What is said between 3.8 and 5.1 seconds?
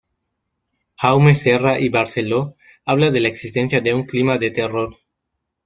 de un "clima de terror.